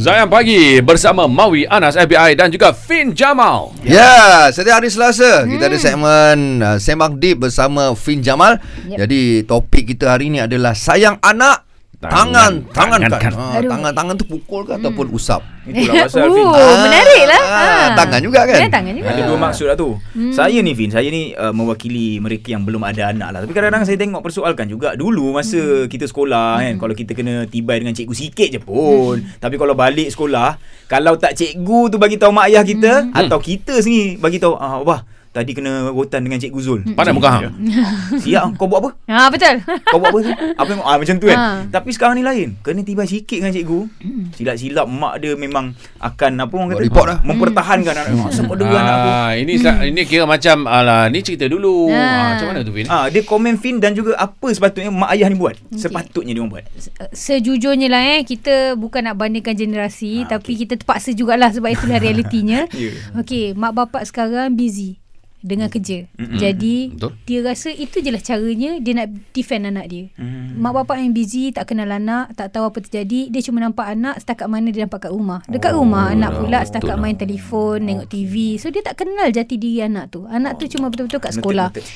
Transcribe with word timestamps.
Zayan 0.00 0.28
Pagi 0.32 0.80
bersama 0.80 1.28
Mawi 1.28 1.68
Anas 1.68 1.96
FBI 1.96 2.36
dan 2.36 2.48
juga 2.48 2.72
Fin 2.72 3.12
Jamal. 3.12 3.72
Ya, 3.84 4.48
setiap 4.48 4.80
hari 4.80 4.88
Selasa 4.88 5.44
hmm. 5.44 5.56
kita 5.56 5.64
ada 5.68 5.78
segmen 5.78 6.38
uh, 6.64 6.76
Sembang 6.80 7.20
Deep 7.20 7.44
bersama 7.44 7.92
Fin 7.96 8.24
Jamal. 8.24 8.60
Yep. 8.88 8.96
Jadi 8.96 9.20
topik 9.44 9.94
kita 9.94 10.16
hari 10.16 10.32
ini 10.32 10.42
adalah 10.44 10.72
sayang 10.72 11.20
anak 11.22 11.69
tangan 12.00 12.64
tangan, 12.72 12.96
Tangan, 12.96 12.98
kan. 13.04 13.10
tangan. 13.12 13.32
Ha, 13.36 13.60
tangan 13.60 13.92
tangan 13.92 14.14
tu 14.16 14.24
pukul 14.24 14.64
ke 14.64 14.72
ataupun 14.80 15.12
usap. 15.12 15.44
Itulah 15.68 16.08
pasal 16.08 16.32
Fin. 16.32 16.46
Oh, 16.48 16.76
menarik 16.88 17.24
lah. 17.28 17.42
Ah, 17.44 17.60
Ha. 17.60 17.92
tangan 17.92 18.20
juga 18.24 18.40
kan? 18.48 18.56
Ya, 18.56 18.68
tangan 18.72 18.92
juga. 18.96 19.08
Ada 19.12 19.22
dua 19.28 19.36
maksud 19.36 19.66
lah 19.68 19.76
tu. 19.76 20.00
Hmm. 20.16 20.32
Saya 20.32 20.58
ni 20.64 20.72
Fin, 20.72 20.88
saya 20.88 21.04
ni 21.12 21.36
uh, 21.36 21.52
mewakili 21.52 22.16
mereka 22.16 22.56
yang 22.56 22.64
belum 22.64 22.80
ada 22.88 23.12
anak 23.12 23.28
lah. 23.36 23.38
Tapi 23.44 23.52
kadang-kadang 23.52 23.84
saya 23.84 24.00
tengok 24.00 24.24
persoalkan 24.24 24.66
juga 24.72 24.96
dulu 24.96 25.36
masa 25.36 25.60
hmm. 25.60 25.92
kita 25.92 26.08
sekolah 26.08 26.64
kan, 26.64 26.74
kalau 26.80 26.94
kita 26.96 27.12
kena 27.12 27.44
tibai 27.44 27.84
dengan 27.84 27.92
cikgu 27.92 28.14
sikit 28.16 28.48
je 28.48 28.60
pun. 28.64 29.20
Hmm. 29.20 29.36
Tapi 29.36 29.60
kalau 29.60 29.76
balik 29.76 30.08
sekolah, 30.08 30.56
kalau 30.88 31.20
tak 31.20 31.36
cikgu 31.36 31.92
tu 31.92 32.00
bagi 32.00 32.16
tahu 32.16 32.32
mak 32.32 32.48
ayah 32.48 32.64
kita 32.64 33.12
hmm. 33.12 33.20
atau 33.20 33.36
kita 33.36 33.76
sendiri 33.84 34.16
bagi 34.16 34.40
tahu 34.40 34.56
ah 34.56 34.80
wah 34.80 35.04
tadi 35.30 35.54
kena 35.54 35.94
rotan 35.94 36.26
dengan 36.26 36.42
cikgu 36.42 36.60
Zul. 36.60 36.80
Pandai 36.98 37.14
muka 37.14 37.30
hang. 37.30 37.54
Siap 38.18 38.58
kau 38.58 38.66
buat 38.66 38.82
apa? 38.82 38.90
Ha, 39.06 39.30
betul. 39.30 39.62
Kau 39.86 39.98
buat 40.02 40.10
apa 40.10 40.18
tu? 40.26 40.32
Apa 40.60 40.68
yang 40.76 40.82
ah, 40.84 40.96
macam 40.98 41.16
tu 41.16 41.26
kan. 41.30 41.38
Ha. 41.38 41.48
Tapi 41.72 41.88
sekarang 41.94 42.14
ni 42.20 42.24
lain. 42.26 42.58
Kena 42.60 42.84
tiba 42.84 43.06
sikit 43.08 43.38
dengan 43.40 43.54
cikgu. 43.54 43.80
Silap-silap 44.36 44.86
mak 44.90 45.22
dia 45.22 45.32
memang 45.38 45.72
akan 46.02 46.32
apa 46.36 46.52
orang 46.52 46.68
kata? 46.74 46.82
report 46.82 47.06
lah. 47.08 47.18
Mempertahankan 47.24 47.94
anak. 47.96 48.06
Ah, 48.12 48.30
Siapa 48.34 48.52
dulu 48.52 48.74
anak 48.74 48.94
aku? 48.94 49.08
Ah, 49.08 49.30
ini 49.38 49.52
hmm. 49.56 49.88
ini 49.94 50.00
kira 50.04 50.24
macam 50.28 50.68
alah 50.68 51.08
ni 51.08 51.24
cerita 51.24 51.48
dulu. 51.48 51.88
Ah. 51.88 51.96
Ah, 51.96 52.26
macam 52.36 52.46
mana 52.52 52.60
tu 52.66 52.72
Fin? 52.74 52.86
Ah, 52.90 53.06
dia 53.08 53.22
komen 53.24 53.54
Fin 53.56 53.80
dan 53.80 53.96
juga 53.96 54.18
apa 54.18 54.46
sepatutnya 54.52 54.90
mak 54.92 55.14
ayah 55.16 55.30
ni 55.30 55.38
buat. 55.38 55.56
Sepatutnya 55.72 56.36
dia 56.36 56.44
buat. 56.44 56.64
Sejujurnya 57.14 57.88
lah 57.88 58.02
eh 58.18 58.20
Kita 58.22 58.76
bukan 58.76 59.08
nak 59.08 59.16
bandingkan 59.16 59.56
generasi 59.56 60.24
Ah, 60.28 60.36
Tapi 60.36 60.56
kita 60.64 60.76
terpaksa 60.76 61.16
jugalah 61.16 61.50
Sebab 61.52 61.72
itulah 61.72 61.98
realitinya 62.04 62.68
Ya. 62.76 62.92
Okey 63.18 63.56
Mak 63.56 63.72
bapak 63.72 64.02
sekarang 64.06 64.54
busy 64.54 64.99
dengan 65.40 65.66
kerja. 65.66 66.04
Mm-mm. 66.12 66.36
Jadi 66.36 66.76
Betul. 66.92 67.12
dia 67.24 67.38
rasa 67.40 67.68
itu 67.68 67.98
je 67.98 68.08
lah 68.08 68.20
caranya 68.20 68.76
dia 68.76 68.92
nak 68.94 69.08
defend 69.32 69.64
anak 69.64 69.86
dia. 69.86 70.04
Hmm. 70.14 70.54
Mak 70.54 70.72
bapak 70.74 70.96
yang 70.98 71.10
busy 71.10 71.50
tak 71.50 71.66
kenal 71.66 71.88
anak, 71.88 72.32
tak 72.34 72.50
tahu 72.50 72.66
apa 72.66 72.78
terjadi, 72.78 73.28
dia 73.28 73.40
cuma 73.40 73.58
nampak 73.58 73.88
anak 73.88 74.16
setakat 74.16 74.46
mana 74.46 74.68
dia 74.68 74.84
nampak 74.84 75.02
kat 75.02 75.10
rumah. 75.10 75.40
Dekat 75.46 75.72
Oh, 75.72 75.82
rumah 75.82 76.10
anak 76.10 76.30
lah, 76.30 76.38
pula 76.38 76.58
betul 76.58 76.68
setakat 76.68 76.90
lah. 76.90 77.00
main 77.00 77.16
telefon, 77.16 77.78
tengok 77.82 78.06
TV. 78.06 78.34
So 78.56 78.68
dia 78.68 78.80
tak 78.80 78.98
kenal 78.98 79.28
jati 79.30 79.54
diri 79.54 79.80
anak 79.80 80.10
tu. 80.10 80.24
Anak 80.24 80.56
tu 80.56 80.68
cuma 80.68 80.88
betul-betul 80.88 81.18
kat 81.18 81.32
Betul, 81.32 81.40
sekolah. 81.42 81.68
betul. 81.72 81.86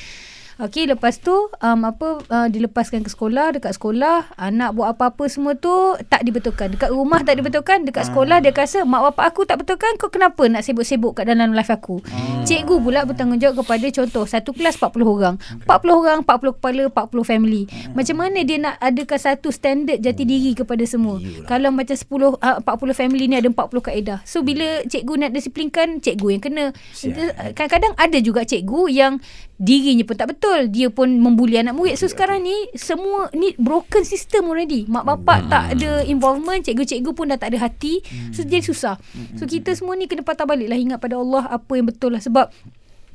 Okey, 0.55 0.87
lepas 0.87 1.19
tu 1.19 1.35
um, 1.35 1.79
apa 1.83 2.23
uh, 2.31 2.47
dilepaskan 2.47 3.03
ke 3.03 3.11
sekolah, 3.11 3.59
dekat 3.59 3.75
sekolah, 3.75 4.31
anak 4.39 4.71
buat 4.71 4.95
apa-apa 4.95 5.27
semua 5.27 5.51
tu 5.59 5.99
tak 6.07 6.23
dibetulkan. 6.23 6.71
Dekat 6.71 6.95
rumah 6.95 7.19
tak 7.27 7.43
dibetulkan, 7.43 7.83
dekat 7.83 8.07
sekolah 8.07 8.39
dia 8.39 8.55
rasa 8.55 8.87
mak 8.87 9.11
bapak 9.11 9.35
aku 9.35 9.43
tak 9.43 9.59
betulkan, 9.59 9.99
kau 9.99 10.07
kenapa 10.07 10.47
nak 10.47 10.63
sibuk-sibuk 10.63 11.19
kat 11.19 11.27
dalam 11.27 11.51
life 11.51 11.67
aku? 11.67 11.99
Cikgu 12.47 12.79
pula 12.79 13.03
bertanggungjawab 13.03 13.67
kepada 13.67 13.87
contoh 13.99 14.23
satu 14.23 14.55
kelas 14.55 14.79
40 14.79 15.03
orang. 15.03 15.35
40 15.67 15.91
orang, 15.91 16.17
40 16.23 16.55
kepala, 16.55 16.83
40 16.87 17.27
family. 17.27 17.63
Macam 17.91 18.15
mana 18.15 18.39
dia 18.47 18.55
nak 18.55 18.79
adakan 18.79 19.19
satu 19.19 19.51
standard 19.51 19.99
jati 19.99 20.23
diri 20.23 20.55
kepada 20.55 20.87
semua? 20.87 21.19
Kalau 21.51 21.67
macam 21.75 21.99
10 21.99 22.31
uh, 22.31 22.57
40 22.63 22.95
family 22.95 23.27
ni 23.27 23.35
ada 23.35 23.51
40 23.51 23.59
kaedah. 23.91 24.23
So 24.23 24.39
bila 24.39 24.87
cikgu 24.87 25.19
nak 25.19 25.35
disiplinkan, 25.35 25.99
cikgu 25.99 26.27
yang 26.31 26.43
kena. 26.47 26.65
Sial. 26.95 27.35
Kadang-kadang 27.51 27.91
ada 27.99 28.17
juga 28.23 28.47
cikgu 28.47 28.87
yang 28.87 29.19
dirinya 29.55 30.03
pun 30.03 30.15
tak 30.19 30.35
betul. 30.35 30.67
Dia 30.67 30.91
pun 30.91 31.07
membuli 31.19 31.55
anak 31.55 31.75
murid. 31.75 31.95
So 31.95 32.07
sekarang 32.11 32.43
ni 32.43 32.55
semua 32.75 33.31
ni 33.31 33.55
broken 33.55 34.03
system 34.03 34.51
already. 34.51 34.83
Mak 34.87 35.03
bapak 35.07 35.39
tak 35.47 35.65
ada 35.79 36.03
involvement 36.03 36.59
cikgu-cikgu 36.59 37.11
pun 37.15 37.31
dah 37.31 37.39
tak 37.39 37.55
ada 37.55 37.67
hati. 37.67 38.03
So 38.35 38.43
jadi 38.43 38.63
susah. 38.63 38.99
So 39.39 39.47
kita 39.47 39.71
semua 39.75 39.95
ni 39.95 40.11
kena 40.11 40.27
patah 40.27 40.47
balik 40.47 40.67
lah. 40.67 40.79
Ingat 40.79 40.99
pada 40.99 41.19
Allah 41.19 41.47
apa 41.47 41.71
yang 41.75 41.87
betul 41.87 42.15
lah. 42.15 42.21
Sebab 42.21 42.51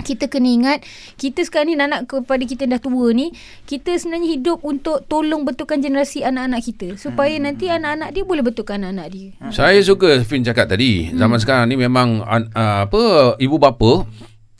kita 0.00 0.33
kena 0.33 0.48
ingat 0.48 0.78
kita 1.20 1.44
sekarang 1.44 1.68
ni 1.68 1.74
nak 1.77 2.08
kepada 2.08 2.40
kita 2.40 2.64
dah 2.64 2.80
tua 2.80 3.12
ni 3.12 3.36
kita 3.68 4.01
sebenarnya 4.01 4.33
hidup 4.33 4.64
untuk 4.64 5.05
tolong 5.05 5.45
betulkan 5.45 5.84
generasi 5.84 6.24
anak-anak 6.24 6.64
kita. 6.64 6.89
Supaya 6.96 7.36
nanti 7.36 7.68
anak-anak 7.68 8.17
dia 8.17 8.24
boleh 8.24 8.40
betulkan 8.40 8.80
anak-anak 8.80 9.07
dia. 9.12 9.28
Saya 9.52 9.77
suka 9.84 10.24
Fin 10.24 10.40
cakap 10.40 10.72
tadi. 10.72 11.12
Zaman 11.12 11.36
sekarang 11.36 11.68
ni 11.68 11.77
memang 11.77 12.24
an, 12.24 12.48
uh, 12.57 12.89
apa 12.89 13.36
ibu 13.36 13.61
bapa 13.61 14.08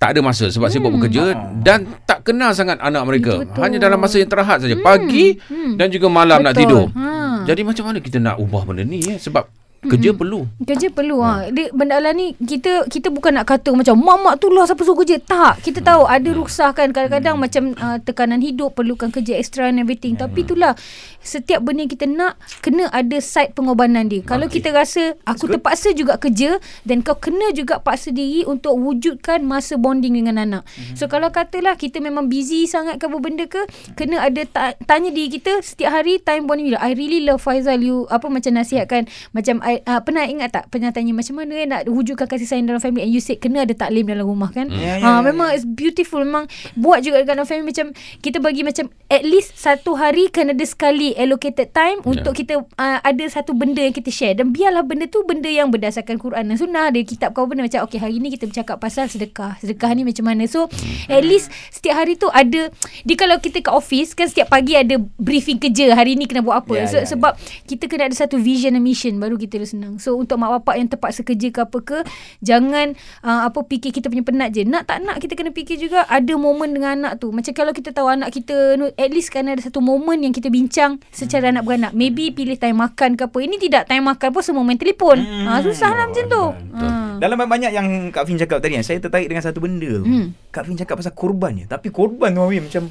tak 0.01 0.17
ada 0.17 0.25
masa 0.25 0.49
sebab 0.49 0.73
sibuk 0.73 0.97
bekerja 0.97 1.37
dan 1.61 1.85
tak 2.09 2.25
kenal 2.25 2.57
sangat 2.57 2.81
anak 2.81 3.05
mereka. 3.05 3.45
Betul. 3.45 3.61
Hanya 3.61 3.79
dalam 3.85 4.01
masa 4.01 4.17
yang 4.17 4.33
terhad 4.33 4.65
saja. 4.65 4.73
Pagi 4.81 5.37
dan 5.77 5.93
juga 5.93 6.09
malam 6.09 6.41
nak 6.41 6.57
Betul. 6.57 6.65
tidur. 6.65 6.85
Ha. 6.97 7.45
Jadi 7.45 7.61
macam 7.69 7.85
mana 7.85 7.99
kita 8.01 8.17
nak 8.17 8.41
ubah 8.41 8.65
benda 8.65 8.81
ni 8.81 9.05
eh? 9.05 9.21
Sebab 9.21 9.60
kerja 9.81 10.13
perlu. 10.13 10.45
Kerja 10.61 10.93
perlu 10.93 11.25
ha. 11.25 11.49
Dia, 11.49 11.73
benda 11.73 11.97
lah 11.97 12.13
ni 12.13 12.37
kita 12.37 12.85
kita 12.93 13.09
bukan 13.09 13.41
nak 13.41 13.49
kata 13.49 13.73
macam 13.73 13.97
mak-mak 13.97 14.37
tu 14.37 14.53
lah 14.53 14.69
siapa 14.69 14.85
suruh 14.85 15.01
kerja. 15.01 15.17
Tak. 15.17 15.65
Kita 15.65 15.81
tahu 15.81 16.05
ada 16.05 16.29
ruksah 16.37 16.77
kan 16.77 16.93
kadang-kadang 16.93 17.41
macam 17.41 17.73
uh, 17.81 17.97
tekanan 18.05 18.45
hidup 18.45 18.77
perlukan 18.77 19.09
kerja 19.09 19.41
extra 19.41 19.73
and 19.73 19.81
everything. 19.81 20.21
Tapi 20.21 20.45
itulah 20.45 20.77
setiap 21.25 21.65
benda 21.65 21.89
kita 21.89 22.05
nak 22.05 22.37
kena 22.61 22.93
ada 22.93 23.17
side 23.25 23.57
pengorbanan 23.57 24.13
dia. 24.13 24.21
Kalau 24.21 24.53
kita 24.53 24.69
rasa 24.73 25.17
aku 25.25 25.49
terpaksa 25.49 25.97
juga 25.97 26.21
kerja 26.21 26.61
dan 26.85 27.01
kau 27.01 27.17
kena 27.17 27.53
juga 27.57 27.81
paksa 27.81 28.13
diri 28.13 28.45
untuk 28.45 28.77
wujudkan 28.77 29.41
masa 29.45 29.81
bonding 29.81 30.13
dengan 30.13 30.45
anak. 30.45 30.63
So 30.93 31.09
kalau 31.09 31.33
katalah 31.33 31.81
kita 31.81 32.05
memang 32.05 32.29
busy 32.29 32.69
sangat 32.69 33.01
ke 33.01 33.09
apa 33.09 33.17
benda 33.17 33.45
ke 33.49 33.65
kena 33.97 34.29
ada 34.29 34.45
ta- 34.45 34.77
tanya 34.85 35.09
diri 35.09 35.41
kita 35.41 35.65
setiap 35.65 35.97
hari 35.97 36.21
time 36.21 36.45
bonding 36.45 36.73
bila 36.73 36.81
I 36.85 36.93
really 36.93 37.25
love 37.25 37.41
Faizal 37.41 37.81
you 37.81 38.05
apa 38.13 38.29
macam 38.29 38.53
nasihatkan 38.57 39.09
macam 39.33 39.63
I, 39.71 39.79
uh, 39.87 40.01
pernah 40.03 40.27
ingat 40.27 40.51
tak 40.51 40.65
pernah 40.67 40.91
tanya 40.91 41.15
macam 41.15 41.39
mana 41.39 41.53
eh 41.55 41.67
nak 41.71 41.87
wujudkan 41.87 42.27
kasih 42.27 42.51
sayang 42.51 42.67
dalam 42.67 42.83
family? 42.83 43.07
And 43.07 43.13
you 43.15 43.23
said 43.23 43.39
kena 43.39 43.63
ada 43.63 43.75
taklim 43.79 44.11
dalam 44.11 44.27
rumah 44.27 44.51
kan? 44.51 44.67
Ya, 44.67 44.99
ya, 44.99 45.07
Ah, 45.07 45.23
ya, 45.23 45.31
memang 45.31 45.55
it's 45.55 45.63
beautiful. 45.63 46.27
Memang 46.27 46.51
buat 46.75 47.07
juga 47.07 47.23
dalam 47.23 47.47
family. 47.47 47.71
Macam 47.71 47.95
kita 48.19 48.43
bagi 48.43 48.67
macam 48.67 48.91
at 49.07 49.23
least 49.23 49.55
satu 49.55 49.95
hari 49.95 50.27
kena 50.35 50.53
ada 50.53 50.67
sekali 50.67 51.15
allocated 51.15 51.71
time 51.71 52.03
untuk 52.03 52.35
kita 52.35 52.59
uh, 52.59 52.99
ada 53.01 53.25
satu 53.31 53.55
benda 53.55 53.79
yang 53.79 53.95
kita 53.95 54.11
share. 54.11 54.35
Dan 54.35 54.51
biarlah 54.51 54.83
benda 54.83 55.07
tu 55.07 55.23
benda 55.23 55.47
yang 55.47 55.71
berdasarkan 55.71 56.19
Quran 56.19 56.51
dan 56.51 56.57
sunnah. 56.59 56.91
Ada 56.91 57.07
kitab 57.07 57.31
kau 57.39 57.47
benda 57.47 57.63
macam 57.63 57.87
okay 57.87 58.03
hari 58.03 58.19
ni 58.19 58.35
kita 58.35 58.51
bercakap 58.51 58.83
pasal 58.83 59.07
sedekah. 59.07 59.55
Sedekah 59.63 59.95
ni 59.95 60.03
macam 60.03 60.27
mana? 60.27 60.51
So 60.51 60.67
at 61.07 61.23
least 61.23 61.53
setiap 61.71 62.03
hari 62.03 62.19
tu 62.19 62.27
ada 62.33 62.73
di 63.07 63.15
kalau 63.15 63.39
kita 63.39 63.63
kat 63.63 63.71
office 63.71 64.17
kan 64.17 64.27
setiap 64.27 64.51
pagi 64.51 64.75
ada 64.75 64.99
briefing 65.21 65.61
kerja 65.61 65.93
hari 65.95 66.17
ni 66.17 66.27
kena 66.27 66.41
buat 66.41 66.67
apa? 66.67 66.75
Ya, 66.75 66.87
so, 66.89 66.99
ya, 66.99 67.05
ya. 67.05 67.09
sebab 67.13 67.33
kita 67.69 67.87
kena 67.87 68.09
ada 68.09 68.17
satu 68.17 68.41
vision 68.41 68.75
and 68.75 68.83
mission 68.83 69.21
baru 69.21 69.37
kita 69.37 69.60
dah 69.61 69.69
senang 69.69 69.95
so 70.01 70.17
untuk 70.17 70.41
mak 70.41 70.61
bapak 70.61 70.81
yang 70.81 70.89
terpaksa 70.89 71.21
kerja 71.21 71.49
ke 71.53 71.61
apa 71.61 71.79
ke 71.85 71.99
jangan 72.41 72.97
uh, 73.23 73.47
apa 73.47 73.61
fikir 73.63 73.93
kita 73.93 74.09
punya 74.09 74.25
penat 74.25 74.57
je 74.57 74.65
nak 74.65 74.89
tak 74.89 75.05
nak 75.05 75.21
kita 75.21 75.37
kena 75.37 75.53
fikir 75.53 75.77
juga 75.77 76.09
ada 76.09 76.33
momen 76.41 76.73
dengan 76.73 77.05
anak 77.05 77.21
tu 77.21 77.31
macam 77.31 77.53
kalau 77.53 77.77
kita 77.77 77.93
tahu 77.93 78.09
anak 78.09 78.33
kita 78.33 78.81
no, 78.81 78.89
at 78.97 79.11
least 79.13 79.29
kan 79.29 79.47
ada 79.47 79.61
satu 79.61 79.85
momen 79.85 80.25
yang 80.25 80.33
kita 80.33 80.49
bincang 80.49 80.99
secara 81.13 81.53
anak 81.53 81.69
beranak 81.69 81.93
maybe 81.93 82.33
pilih 82.33 82.57
time 82.57 82.81
makan 82.81 83.15
ke 83.15 83.29
apa 83.29 83.39
ini 83.45 83.61
tidak 83.61 83.87
time 83.87 84.09
makan 84.09 84.29
pun 84.33 84.43
semua 84.43 84.65
main 84.65 84.81
telefon 84.81 85.13
Hmm. 85.21 85.47
ha, 85.47 85.61
susah 85.61 85.93
lah 85.93 86.05
macam 86.09 86.25
tu 86.27 86.45
ha. 86.81 87.11
Dalam 87.21 87.37
banyak 87.37 87.73
yang 87.77 88.09
Kak 88.09 88.25
Fin 88.25 88.41
cakap 88.41 88.65
tadi 88.65 88.81
kan, 88.81 88.85
saya 88.87 88.97
tertarik 88.97 89.29
dengan 89.29 89.45
satu 89.45 89.61
benda. 89.61 90.01
Hmm. 90.01 90.33
Kak 90.49 90.65
Fin 90.65 90.81
cakap 90.81 91.05
pasal 91.05 91.13
korban 91.13 91.53
je. 91.53 91.69
Tapi 91.69 91.93
korban 91.93 92.33
tu 92.33 92.41
Mami 92.41 92.65
macam 92.65 92.89